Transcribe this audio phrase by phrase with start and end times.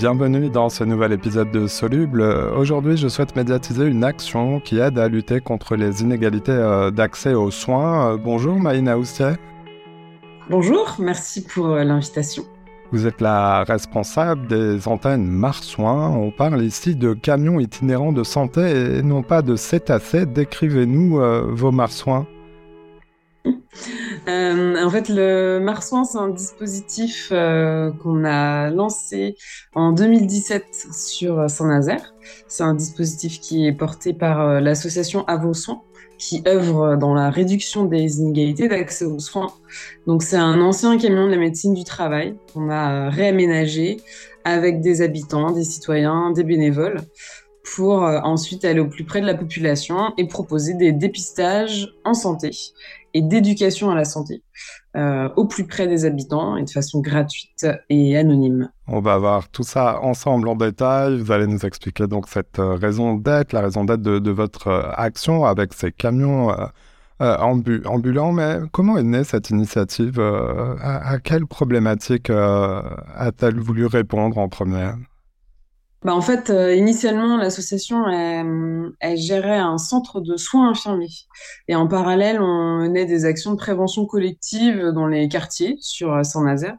[0.00, 2.22] bienvenue dans ce nouvel épisode de Soluble.
[2.22, 7.34] Aujourd'hui, je souhaite médiatiser une action qui aide à lutter contre les inégalités euh, d'accès
[7.34, 8.14] aux soins.
[8.14, 9.32] Euh, bonjour Maïna Oustier.
[10.48, 12.44] Bonjour, merci pour euh, l'invitation.
[12.92, 16.08] Vous êtes la responsable des antennes Marsouin.
[16.08, 20.24] On parle ici de camions itinérants de santé et non pas de cétacés.
[20.24, 21.20] Décrivez-nous
[21.54, 22.26] vos Marsouins.
[24.28, 29.36] Euh, en fait, le Marsouin, c'est un dispositif euh, qu'on a lancé
[29.74, 32.14] en 2017 sur Saint-Nazaire.
[32.46, 35.82] C'est un dispositif qui est porté par euh, l'association À vos soins,
[36.18, 39.52] qui œuvre dans la réduction des inégalités d'accès aux soins.
[40.06, 43.98] Donc, c'est un ancien camion de la médecine du travail qu'on a réaménagé
[44.44, 47.00] avec des habitants, des citoyens, des bénévoles
[47.74, 52.50] pour ensuite aller au plus près de la population et proposer des dépistages en santé
[53.14, 54.42] et d'éducation à la santé
[54.96, 58.70] euh, au plus près des habitants et de façon gratuite et anonyme.
[58.88, 61.20] On va voir tout ça ensemble en détail.
[61.20, 64.90] Vous allez nous expliquer donc cette euh, raison d'être, la raison d'être de, votre euh,
[64.96, 66.54] action avec ces camions
[67.20, 68.32] ambulants.
[68.32, 74.96] Mais comment est née cette initiative à, à, quelle problématique a-t-elle voulu répondre en première?
[76.02, 81.08] Bah en fait, euh, initialement, l'association, elle, elle, gérait un centre de soins infirmiers.
[81.68, 86.22] Et en parallèle, on menait des actions de prévention collective dans les quartiers sur euh,
[86.22, 86.78] Saint-Nazaire.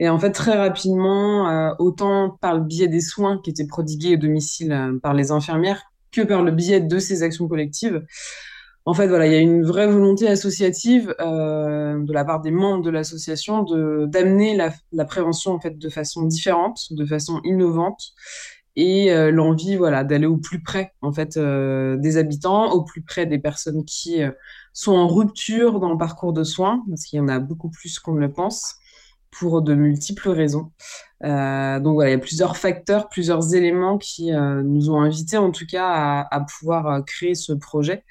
[0.00, 4.14] Et en fait, très rapidement, euh, autant par le biais des soins qui étaient prodigués
[4.14, 8.02] au domicile par les infirmières que par le biais de ces actions collectives,
[8.84, 12.50] en fait, voilà, il y a une vraie volonté associative euh, de la part des
[12.50, 17.40] membres de l'association de d'amener la, la, prévention en fait de façon différente, de façon
[17.44, 18.12] innovante
[18.76, 23.02] et euh, l'envie voilà d'aller au plus près en fait euh, des habitants, au plus
[23.02, 24.30] près des personnes qui euh,
[24.72, 27.98] sont en rupture dans le parcours de soins parce qu'il y en a beaucoup plus
[27.98, 28.76] qu'on ne le pense
[29.30, 30.72] pour de multiples raisons.
[31.22, 35.64] donc voilà, il y a plusieurs facteurs, plusieurs éléments qui nous ont invités en tout
[35.66, 38.04] cas à, à pouvoir créer ce projet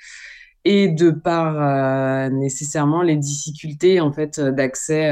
[0.66, 5.12] et de par nécessairement les difficultés en fait d'accès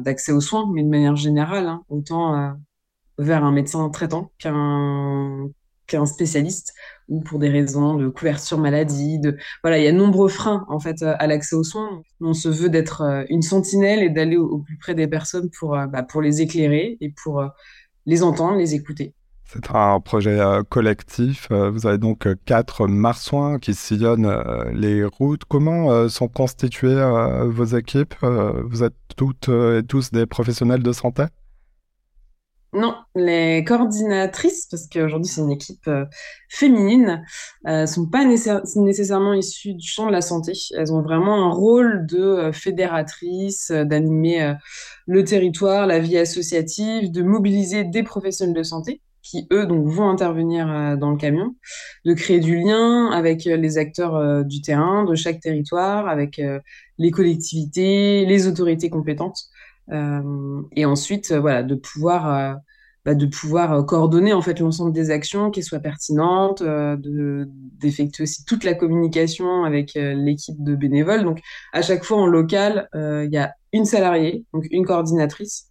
[0.00, 2.54] d'accès aux soins mais de manière générale hein, autant
[3.18, 5.48] vers un médecin traitant qu'un
[5.88, 6.72] qu'un spécialiste
[7.08, 10.64] ou pour des raisons de couverture maladie de voilà il y a de nombreux freins
[10.68, 14.36] en fait à l'accès aux soins on se veut d'être euh, une sentinelle et d'aller
[14.36, 17.48] au, plus près des personnes pour euh, bah, pour les éclairer et pour euh,
[18.06, 19.14] les entendre les écouter
[19.50, 21.48] c'est un projet collectif.
[21.50, 24.30] vous avez donc quatre marsouins qui sillonnent
[24.74, 25.46] les routes.
[25.46, 27.02] Comment sont constituées
[27.46, 28.14] vos équipes?
[28.20, 31.24] Vous êtes toutes et tous des professionnels de santé?
[32.74, 36.04] Non, les coordinatrices, parce qu'aujourd'hui c'est une équipe euh,
[36.50, 37.24] féminine,
[37.66, 40.52] euh, sont pas nécessairement issues du champ de la santé.
[40.76, 44.54] Elles ont vraiment un rôle de euh, fédératrice, euh, d'animer
[45.06, 50.96] le territoire, la vie associative, de mobiliser des professionnels de santé qui eux vont intervenir
[50.96, 51.54] dans le camion,
[52.06, 56.40] de créer du lien avec les acteurs du terrain, de chaque territoire, avec
[56.96, 59.50] les collectivités, les autorités compétentes.
[59.92, 62.54] Euh, et ensuite, euh, voilà, de pouvoir euh,
[63.04, 68.44] bah, de pouvoir coordonner en fait l'ensemble des actions qui soient pertinentes, de d'effectuer aussi
[68.44, 71.24] toute la communication avec l'équipe de bénévoles.
[71.24, 71.40] Donc
[71.72, 75.68] à chaque fois en local, il y a une salariée, donc une coordinatrice.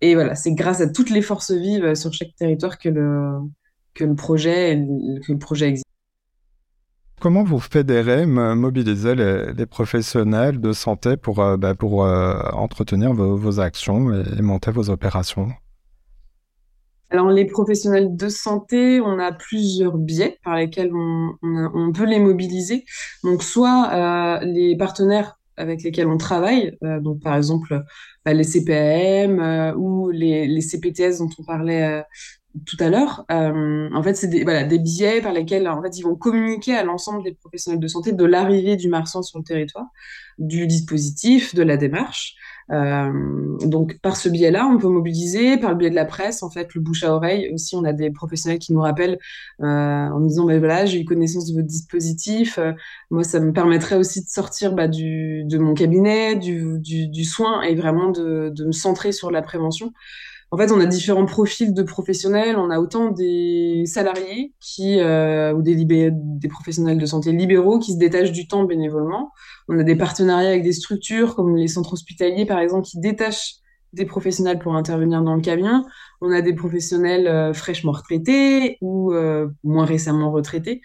[0.00, 3.38] Et voilà, c'est grâce à toutes les forces vives sur chaque territoire que le
[3.94, 4.84] que le projet
[5.26, 5.87] que le projet existe.
[7.20, 14.12] Comment vous fédérez, mobilisez les, professionnels de santé pour, euh, bah, euh, entretenir vos, actions
[14.12, 15.48] et, monter vos opérations?
[17.10, 22.84] Alors les professionnels de santé, on a plusieurs biais par lesquels on, peut les mobiliser.
[23.24, 27.82] Donc soit euh, les partenaires avec lesquels on travaille, donc par exemple
[28.24, 32.04] bah, les CPAM ou les, les, CPTS dont on parlait
[32.66, 35.98] tout à l'heure, euh, en fait, c'est des, voilà, des biais par lesquels en fait,
[35.98, 39.44] ils vont communiquer à l'ensemble des professionnels de santé de l'arrivée du marsan sur le
[39.44, 39.86] territoire,
[40.38, 42.34] du dispositif, de la démarche.
[42.70, 46.50] Euh, donc, par ce biais-là, on peut mobiliser, par le biais de la presse, en
[46.50, 47.50] fait, le bouche à oreille.
[47.52, 49.18] Aussi, on a des professionnels qui nous rappellent
[49.62, 52.58] euh, en disant, ben voilà, j'ai eu connaissance de votre dispositif.
[53.10, 57.24] Moi, ça me permettrait aussi de sortir bah, du, de mon cabinet, du, du, du
[57.24, 59.92] soin et vraiment de, de me centrer sur la prévention
[60.50, 62.56] en fait, on a différents profils de professionnels.
[62.56, 67.92] On a autant des salariés qui euh, ou des, des professionnels de santé libéraux qui
[67.92, 69.32] se détachent du temps bénévolement.
[69.68, 73.56] On a des partenariats avec des structures comme les centres hospitaliers, par exemple, qui détachent
[73.92, 75.84] des professionnels pour intervenir dans le camion.
[76.20, 80.80] On a des professionnels euh, fraîchement retraités ou euh, moins récemment retraités.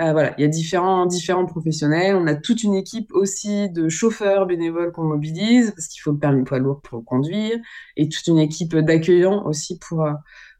[0.00, 1.06] Euh, voilà, il y a différents,
[1.46, 2.16] professionnels.
[2.16, 6.18] On a toute une équipe aussi de chauffeurs bénévoles qu'on mobilise parce qu'il faut le
[6.18, 7.58] permis poids lourd pour conduire
[7.96, 10.06] et toute une équipe d'accueillants aussi pour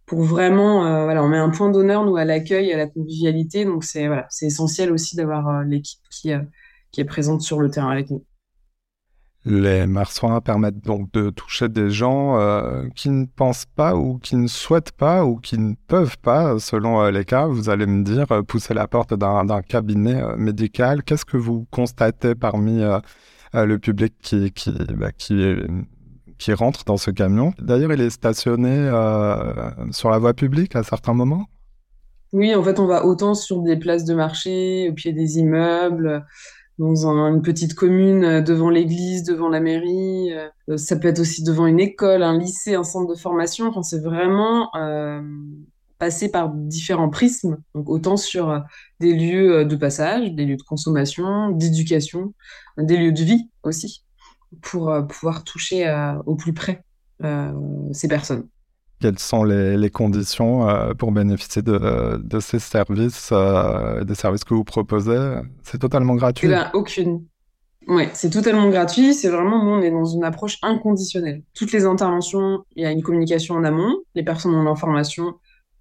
[0.07, 3.65] pour vraiment, voilà, on met un point d'honneur nous à l'accueil, à la convivialité.
[3.65, 6.31] Donc c'est voilà, essentiel aussi d'avoir l'équipe qui
[6.93, 8.25] qui est présente sur le terrain avec nous.
[9.49, 12.37] Les marsouins permettent donc de toucher des gens
[12.97, 17.09] qui ne pensent pas ou qui ne souhaitent pas ou qui ne peuvent pas, selon
[17.11, 17.47] les cas.
[17.47, 21.05] Vous allez me dire, pousser la porte d'un cabinet médical.
[21.05, 22.83] Qu'est-ce que vous constatez parmi
[23.55, 24.35] le public
[24.97, 27.55] bah, qui rentre dans ce camion?
[27.61, 31.47] D'ailleurs, il est stationné euh, sur la voie publique à certains moments?
[32.33, 36.27] Oui, en fait, on va autant sur des places de marché, au pied des immeubles,
[36.79, 40.33] dans une petite commune, euh, devant l'église, devant la mairie.
[40.69, 43.69] Euh, ça peut être aussi devant une école, un lycée, un centre de formation.
[43.69, 45.23] Enfin, c'est vraiment euh,
[45.99, 47.59] passer par différents prismes.
[47.75, 48.63] Donc, autant sur
[49.01, 52.35] des lieux de passage, des lieux de consommation, d'éducation,
[52.79, 54.07] des lieux de vie aussi
[54.63, 56.85] pour euh, pouvoir toucher euh, au plus près
[57.23, 57.53] euh,
[57.93, 58.49] ces personnes.
[59.01, 60.67] Quelles sont les, conditions
[60.99, 63.33] pour bénéficier de, de ces services,
[64.03, 67.25] des services que vous proposez C'est totalement gratuit eh ben, Aucune.
[67.89, 69.15] Oui, c'est totalement gratuit.
[69.15, 71.43] C'est vraiment, on est dans une approche inconditionnelle.
[71.55, 73.97] Toutes les interventions, il y a une communication en amont.
[74.15, 75.35] Les personnes ont l'information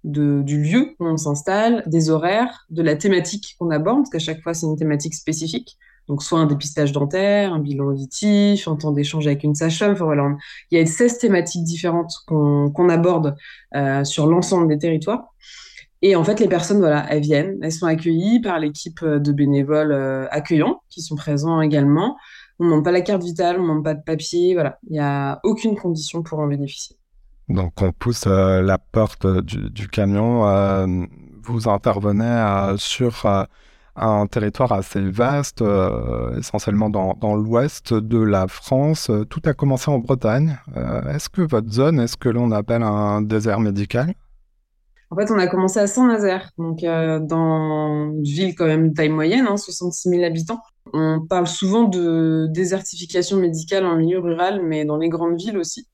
[0.04, 4.18] de, du lieu où on s'installe, des horaires, de la thématique qu'on aborde, parce qu'à
[4.20, 5.76] chaque fois, c'est une thématique spécifique.
[6.08, 9.94] Donc, soit un dépistage dentaire, un bilan auditif, un temps d'échange avec une sage-femme.
[9.94, 10.36] Voilà,
[10.70, 13.36] il y a 16 thématiques différentes qu'on aborde
[13.74, 15.34] euh, sur l'ensemble des territoires.
[16.02, 19.92] Et en fait, les personnes, voilà, elles viennent, elles sont accueillies par l'équipe de bénévoles
[19.92, 22.16] euh, accueillants qui sont présents également.
[22.60, 24.78] On ne pas la carte vitale, on ne pas de papier, voilà.
[24.88, 26.96] Il n'y a aucune condition pour en bénéficier.
[27.48, 30.86] Donc, on pousse euh, la porte du camion.
[31.42, 33.26] vous intervenez sur
[33.96, 39.10] un territoire assez vaste, euh, essentiellement dans, l'ouest de la France.
[39.30, 40.58] Tout a commencé en Bretagne.
[40.76, 44.14] Euh, est-ce que votre zone est ce que l'on appelle un désert médical?
[45.10, 48.94] En fait, on a commencé à Saint-Nazaire, donc euh, dans une ville quand même de
[48.94, 50.60] taille moyenne, hein, 66 000 habitants.
[50.92, 55.86] On parle souvent de désertification médicale en milieu rural, mais dans les grandes villes aussi.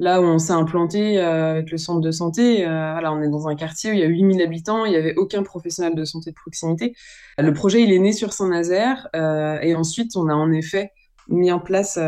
[0.00, 3.28] Là où on s'est implanté euh, avec le centre de santé, euh, voilà, on est
[3.28, 6.04] dans un quartier où il y a 8000 habitants, il n'y avait aucun professionnel de
[6.04, 6.96] santé de proximité.
[7.38, 10.90] Le projet, il est né sur Saint-Nazaire euh, et ensuite, on a en effet
[11.28, 11.98] mis en place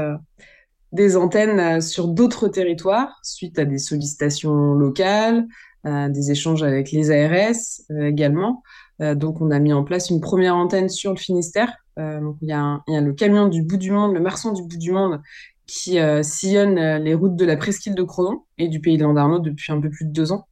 [0.93, 5.47] des antennes sur d'autres territoires suite à des sollicitations locales,
[5.85, 7.55] des échanges avec les ARS
[7.91, 8.63] également.
[9.01, 11.73] donc, on a mis en place une première antenne sur le Finistère.
[11.97, 14.53] donc, il y, a il y a le camion du bout du monde, le Marsan
[14.53, 15.23] du bout du monde,
[15.67, 19.03] qui euh, sillonne euh, les routes de la presqu'île de Crodon et du pays de
[19.03, 20.47] Landarneau depuis un peu plus de deux ans.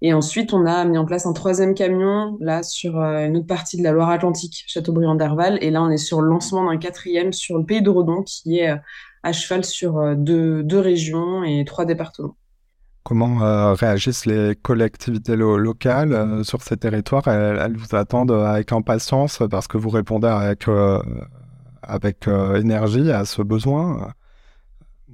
[0.00, 3.46] Et ensuite, on a mis en place un troisième camion, là, sur euh, une autre
[3.46, 5.58] partie de la Loire-Atlantique, Châteaubriand-d'Herval.
[5.60, 8.58] Et là, on est sur le lancement d'un quatrième sur le pays de Redon, qui
[8.58, 8.74] est
[9.22, 12.36] à cheval sur deux, deux régions et trois départements.
[13.04, 17.28] Comment réagissent les collectivités locales sur ces territoires?
[17.28, 20.64] Elles, vous attendent avec impatience parce que vous répondez avec,
[21.82, 22.26] avec
[22.56, 24.12] énergie à ce besoin?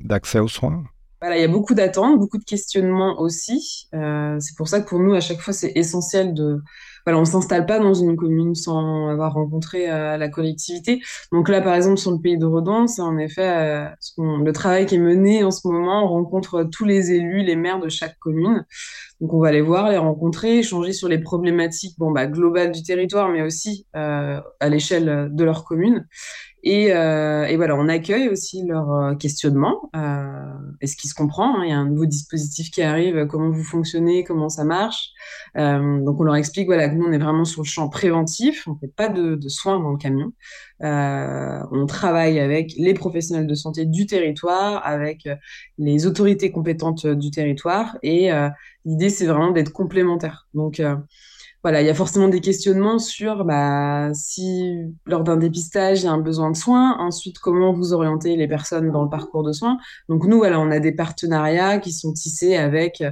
[0.04, 0.84] D'accès aux soins
[1.22, 3.88] il y a beaucoup d'attentes, beaucoup de questionnements aussi.
[3.94, 6.60] Euh, c'est pour ça que pour nous, à chaque fois, c'est essentiel de.
[7.04, 11.00] Voilà, on s'installe pas dans une commune sans avoir rencontré euh, la collectivité.
[11.32, 14.84] Donc là, par exemple, sur le pays de Redon, c'est en effet euh, le travail
[14.84, 16.04] qui est mené en ce moment.
[16.04, 18.64] On rencontre tous les élus, les maires de chaque commune.
[19.20, 23.30] Donc on va les voir, les rencontrer, échanger sur les problématiques bah, globales du territoire,
[23.30, 26.06] mais aussi à l'échelle de leur commune.
[26.70, 29.88] Et, euh, et, voilà, on accueille aussi leurs euh, questionnements.
[29.96, 33.48] Euh, Est-ce qu'il se comprend hein, Il y a un nouveau dispositif qui arrive, comment
[33.48, 35.12] vous fonctionnez, comment ça marche.
[35.56, 38.68] Euh, donc on leur explique voilà, que nous, on est vraiment sur le champ préventif,
[38.68, 40.34] on ne fait pas de, de, soins dans le camion.
[40.82, 45.26] Euh, on travaille avec les professionnels de santé du territoire, avec
[45.78, 47.96] les autorités compétentes du territoire.
[48.02, 48.28] Et
[48.84, 50.48] l'idée, c'est vraiment d'être complémentaire.
[50.52, 50.82] Donc
[51.62, 56.08] voilà, il y a forcément des questionnements sur bah, si lors d'un dépistage il y
[56.08, 59.52] a un besoin de soins, ensuite comment vous orientez les personnes dans le parcours de
[59.52, 59.78] soins.
[60.08, 63.02] Donc nous, voilà, on a des partenariats qui sont tissés avec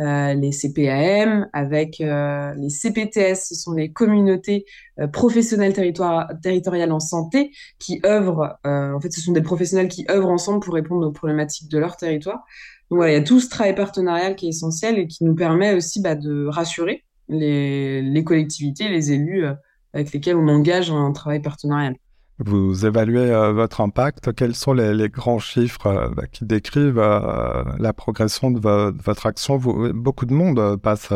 [0.00, 4.64] euh, les CPAM, avec euh, les CPTS, ce sont les communautés
[4.98, 10.30] euh, professionnelles territoriales en santé qui œuvrent, en fait ce sont des professionnels qui œuvrent
[10.30, 12.46] ensemble pour répondre aux problématiques de leur territoire.
[12.90, 15.34] Donc voilà, il y a tout ce travail partenarial qui est essentiel et qui nous
[15.34, 19.54] permet aussi bah, de rassurer les, collectivités, les élus euh,
[19.92, 21.96] avec lesquels on engage un travail partenarial.
[22.38, 24.32] Vous évaluez euh, votre impact.
[24.34, 28.60] Quels sont les, grands chiffres euh, bah, qui décrivent la progression de,
[29.02, 29.56] votre action?
[29.58, 31.08] Beaucoup de monde passe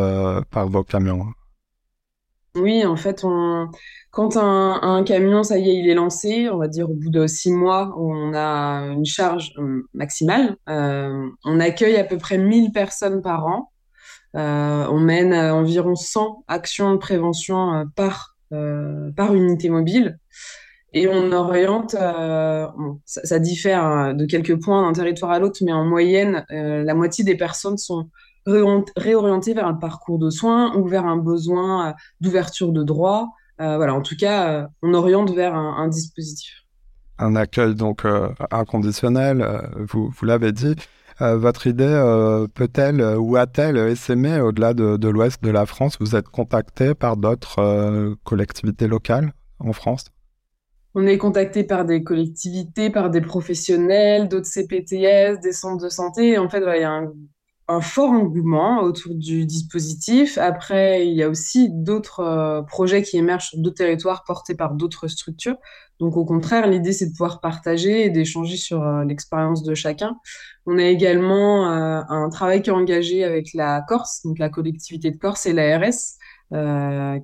[0.51, 1.27] par vos camions.
[2.57, 3.25] Oui, en fait,
[4.13, 7.27] quand un, camion, ça y est, il est lancé, on va dire au bout de
[7.27, 9.55] six mois, on a une charge
[9.93, 10.57] maximale.
[10.69, 13.73] on accueille à peu près 1000 personnes par an.
[14.35, 20.19] On mène environ 100 actions de prévention par, par unité mobile.
[20.97, 21.97] Et on oriente,
[23.05, 27.25] ça, diffère hein, de quelques points d'un territoire à l'autre, mais en moyenne, la moitié
[27.25, 28.09] des personnes sont
[28.47, 33.31] réorientées vers un parcours de soins ou vers un besoin d'ouverture de droit.
[33.59, 36.65] voilà, en tout cas, on oriente vers un, un dispositif
[37.19, 40.75] un accueil donc euh, inconditionnel, euh, vous, vous l'avez dit.
[41.21, 45.97] Euh, votre idée peut-elle ou a-t-elle essaimé au-delà de, l'ouest de la France?
[46.01, 50.07] Vous êtes contacté par d'autres collectivités locales en France?
[50.97, 56.39] On est contacté par des collectivités, par des professionnels, d'autres CPTS, des centres de santé.
[56.39, 57.13] En fait, il y a un
[57.67, 60.37] un fort engouement autour du dispositif.
[60.37, 64.75] Après, il y a aussi d'autres euh, projets qui émergent sur d'autres territoires portés par
[64.75, 65.57] d'autres structures.
[65.99, 70.17] Donc, au contraire, l'idée, c'est de pouvoir partager et d'échanger sur euh, l'expérience de chacun.
[70.67, 75.11] On a également euh, un travail qui est engagé avec la Corse, donc la collectivité
[75.11, 76.19] de Corse et l'ARS,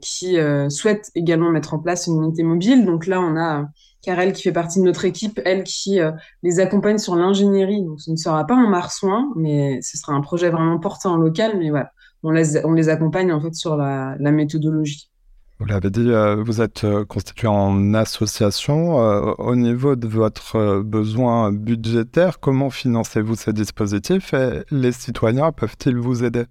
[0.01, 0.37] qui
[0.71, 2.85] souhaite également mettre en place une unité mobile.
[2.85, 3.69] Donc là, on a
[4.03, 7.83] Karel qui fait partie de notre équipe, elle qui euh, les accompagne sur l'ingénierie.
[7.83, 11.17] Donc ce ne sera pas en marsouin, mais ce sera un projet vraiment porté en
[11.17, 11.59] local.
[11.59, 11.93] Mais voilà,
[12.23, 15.11] on les, on les accompagne en fait sur la, méthodologie.
[15.59, 18.95] Vous l'avez dit, euh, vous êtes euh, constitué en association.
[18.95, 26.25] au niveau de votre besoin budgétaire, comment financez-vous ces dispositifs et les citoyens peuvent-ils vous
[26.25, 26.45] aider?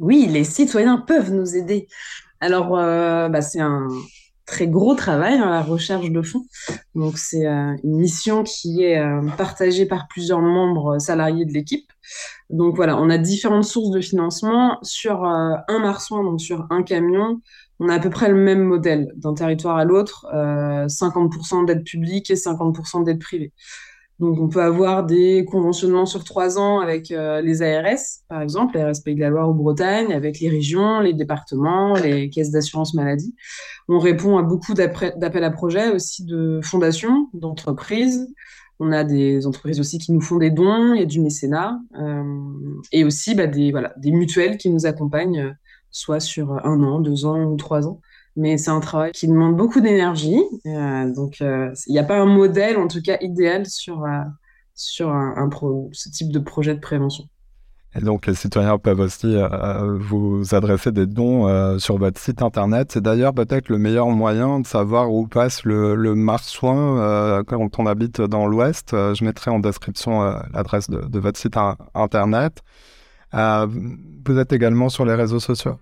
[0.00, 1.86] Oui, les citoyens peuvent nous aider.
[2.40, 3.88] Alors, bah, c'est un,
[4.48, 6.46] très gros travail dans la recherche de fonds.
[6.94, 11.92] Donc c'est euh, une mission qui est euh, partagée par plusieurs membres salariés de l'équipe.
[12.48, 16.82] Donc voilà, on a différentes sources de financement sur euh, un marsouin, donc sur un
[16.82, 17.40] camion.
[17.78, 22.28] On a à peu près le même modèle d'un territoire à l'autre, 50% d'aide publique
[22.28, 23.52] et 50% d'aide privée.
[24.18, 27.98] Donc, on peut avoir des conventionnements sur trois ans avec euh, les ARS,
[28.28, 32.28] par exemple, l'ARS Pays de la Loire ou Bretagne, avec les régions, les départements, les
[32.28, 33.34] caisses d'assurance maladie.
[33.86, 38.26] On répond à beaucoup d'appels à projets aussi de fondations, d'entreprises.
[38.80, 41.80] On a des entreprises aussi qui nous font des dons, il y a du mécénat,
[42.00, 42.22] euh,
[42.90, 45.52] et aussi bah, des, voilà, mutuelles qui nous accompagnent, euh,
[45.90, 48.00] soit sur un an, deux ans ou trois ans
[48.38, 50.40] mais c'est un travail qui demande beaucoup d'énergie.
[50.64, 54.22] Euh, donc, euh, il n'y a pas un modèle, en tout cas idéal, sur, euh,
[54.74, 55.50] sur un,
[55.92, 57.24] ce type de projet de prévention.
[57.96, 59.34] Et donc, les citoyens peuvent aussi
[59.98, 62.92] vous adresser des dons sur votre site internet.
[62.92, 67.86] C'est d'ailleurs peut-être le meilleur moyen de savoir où passe le, le marsouin quand on
[67.86, 68.90] habite dans l'Ouest.
[68.92, 70.20] je mettrai en description
[70.52, 71.56] l'adresse de, de, votre site
[71.94, 72.62] internet.
[73.32, 75.78] vous êtes également sur les réseaux sociaux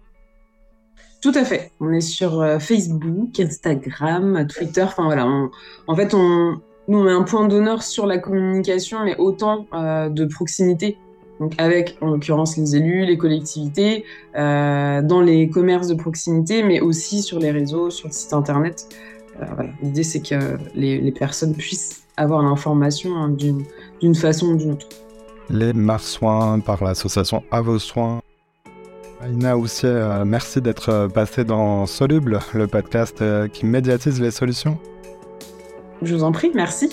[1.26, 1.72] tout à fait.
[1.80, 4.82] On est sur euh, Facebook, Instagram, Twitter.
[4.82, 5.26] Enfin voilà.
[5.26, 10.08] en fait, on, nous on met un point d'honneur sur la communication, mais autant euh,
[10.08, 10.96] de proximité.
[11.40, 14.04] Donc avec, en l'occurrence, les élus, les collectivités,
[14.36, 18.86] euh, dans les commerces de proximité, mais aussi sur les réseaux, sur le site internet.
[19.82, 23.36] L'idée, c'est que les, personnes puissent avoir l'information hein,
[24.00, 24.88] d'une façon ou d'une autre.
[25.50, 28.22] Les marsouins par l'association À vos soins
[29.20, 34.30] Aïna aussi, euh, merci d'être euh, passé dans Soluble, le podcast euh, qui médiatise les
[34.30, 34.78] solutions.
[36.02, 36.90] Je vous en prie, merci.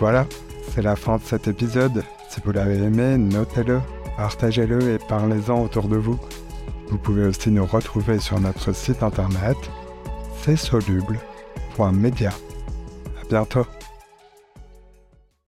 [0.00, 0.26] Voilà,
[0.74, 2.02] c'est la fin de cet épisode.
[2.28, 3.80] Si vous l'avez aimé, notez-le,
[4.16, 6.18] partagez-le et parlez-en autour de vous.
[6.88, 9.56] Vous pouvez aussi nous retrouver sur notre site internet,
[10.42, 12.30] c'est soluble.media.
[12.30, 13.66] À bientôt.